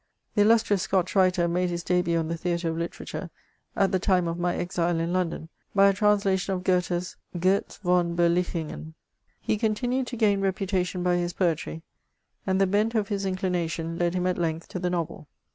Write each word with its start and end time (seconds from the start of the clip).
The 0.33 0.41
illustrious 0.41 0.81
Scotch 0.81 1.15
writer 1.15 1.47
made 1.47 1.69
his 1.69 1.83
debut 1.83 2.17
on 2.17 2.27
the 2.27 2.35
theatre 2.35 2.69
of 2.69 2.75
literature 2.75 3.29
at 3.75 3.91
the 3.91 3.99
time 3.99 4.27
of 4.27 4.39
my 4.39 4.55
exile 4.55 4.99
in 4.99 5.13
London, 5.13 5.47
by 5.75 5.89
a 5.89 5.93
translation 5.93 6.55
of 6.55 6.63
Goethe's 6.63 7.17
Crotz 7.39 7.77
von 7.83 8.15
Berlichingen, 8.15 8.95
He 9.39 9.59
contmued 9.59 10.07
to 10.07 10.17
gain 10.17 10.41
reputation 10.41 11.03
by 11.03 11.17
his 11.17 11.33
poetry, 11.33 11.83
and 12.47 12.59
the 12.59 12.65
bent 12.65 12.95
of 12.95 13.09
hb 13.09 13.27
inclination 13.27 13.99
led 13.99 14.15
him 14.15 14.25
at 14.25 14.37
lengtn 14.37 14.65
to 14.69 14.79
the 14.79 14.89
novel. 14.89 15.27